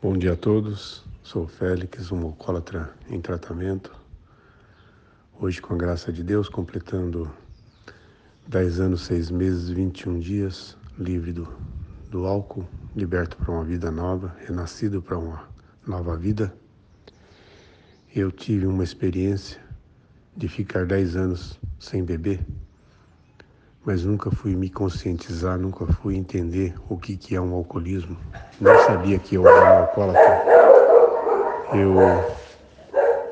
[0.00, 1.04] Bom dia a todos.
[1.24, 3.92] Sou Félix, um alcoólatra em tratamento.
[5.40, 7.28] Hoje, com a graça de Deus, completando
[8.46, 11.52] 10 anos, 6 meses, 21 dias, livre do,
[12.08, 12.64] do álcool,
[12.94, 15.48] liberto para uma vida nova, renascido para uma
[15.84, 16.54] nova vida.
[18.14, 19.60] Eu tive uma experiência
[20.36, 22.46] de ficar 10 anos sem beber,
[23.88, 28.18] mas nunca fui me conscientizar, nunca fui entender o que, que é um alcoolismo.
[28.60, 30.44] Não sabia que eu era um alcoólatra.
[31.72, 31.94] Eu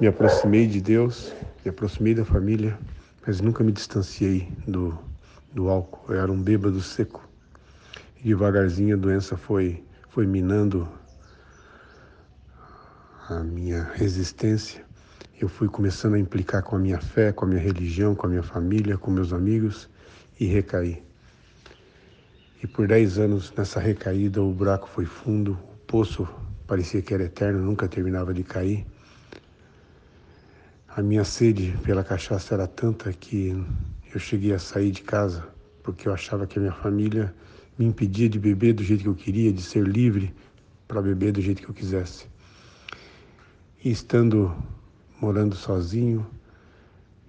[0.00, 2.78] me aproximei de Deus, me aproximei da família,
[3.26, 4.98] mas nunca me distanciei do,
[5.52, 6.10] do álcool.
[6.10, 7.22] Eu era um bêbado seco.
[8.24, 10.88] E devagarzinho a doença foi, foi minando
[13.28, 14.86] a minha resistência
[15.38, 18.30] eu fui começando a implicar com a minha fé, com a minha religião, com a
[18.30, 19.86] minha família, com meus amigos
[20.38, 21.02] e recaí.
[22.62, 26.28] E por dez anos nessa recaída o buraco foi fundo, o poço
[26.66, 28.86] parecia que era eterno, nunca terminava de cair.
[30.88, 33.50] A minha sede pela cachaça era tanta que
[34.12, 35.56] eu cheguei a sair de casa
[35.86, 37.32] porque eu achava que a minha família
[37.78, 40.34] me impedia de beber do jeito que eu queria, de ser livre
[40.88, 42.26] para beber do jeito que eu quisesse.
[43.84, 44.52] E estando
[45.20, 46.26] morando sozinho,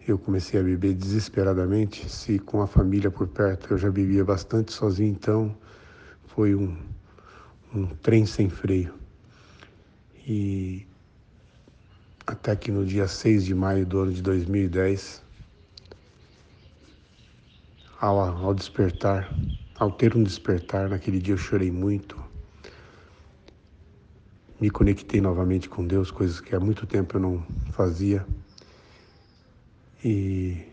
[0.08, 2.10] eu comecei a beber desesperadamente.
[2.10, 5.56] Se com a família por perto eu já bebia bastante sozinho, então
[6.28, 6.78] foi um,
[7.76, 8.94] um trem sem freio.
[10.26, 10.88] E
[12.26, 15.24] até que no dia 6 de maio do ano de 2010,
[18.00, 19.34] ao, ao despertar,
[19.78, 22.18] ao ter um despertar, naquele dia eu chorei muito,
[24.60, 28.26] me conectei novamente com Deus, coisas que há muito tempo eu não fazia.
[30.04, 30.64] E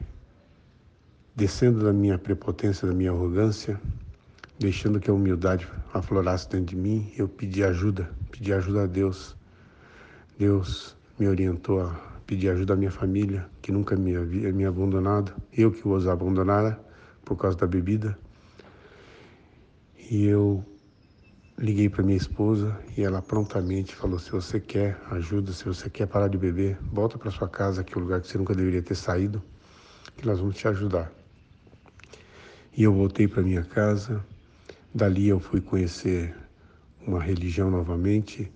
[1.34, 3.80] descendo da minha prepotência, da minha arrogância,
[4.58, 9.36] deixando que a humildade aflorasse dentro de mim, eu pedi ajuda, pedi ajuda a Deus.
[10.38, 15.32] Deus me orientou a pedir ajuda à minha família, que nunca me havia me abandonado,
[15.52, 16.78] eu que os abandonara
[17.24, 18.18] por causa da bebida.
[20.10, 20.64] E eu
[21.56, 26.06] Liguei para minha esposa e ela prontamente falou: se você quer ajuda, se você quer
[26.08, 28.82] parar de beber, volta para sua casa, que é o lugar que você nunca deveria
[28.82, 29.40] ter saído,
[30.16, 31.12] que nós vamos te ajudar.
[32.76, 34.24] E eu voltei para minha casa.
[34.92, 36.34] Dali eu fui conhecer
[37.06, 38.52] uma religião novamente,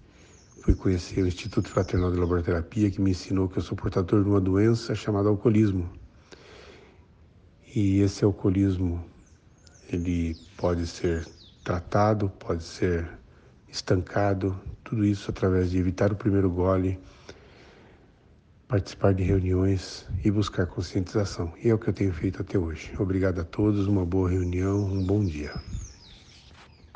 [0.63, 4.29] fui conhecer o Instituto Fraternal de Laboraterapia, que me ensinou que eu sou portador de
[4.29, 5.89] uma doença chamada alcoolismo.
[7.77, 9.05] E esse alcoolismo,
[9.89, 11.25] ele pode ser
[11.65, 13.09] tratado, pode ser
[13.69, 16.99] estancado, tudo isso através de evitar o primeiro gole,
[18.67, 21.53] participar de reuniões e buscar conscientização.
[21.63, 22.93] E é o que eu tenho feito até hoje.
[22.99, 25.78] Obrigado a todos, uma boa reunião, um bom dia.